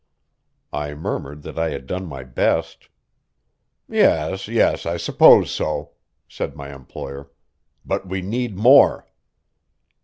I 0.73 0.95
murmured 0.95 1.43
that 1.43 1.59
I 1.59 1.69
had 1.69 1.85
done 1.85 2.07
my 2.07 2.23
best. 2.23 2.89
"Yes, 3.87 4.47
yes; 4.47 4.87
I 4.87 4.97
suppose 4.97 5.51
so," 5.51 5.91
said 6.27 6.55
my 6.55 6.73
employer. 6.73 7.29
"But 7.85 8.07
we 8.07 8.23
need 8.23 8.57
more." 8.57 9.05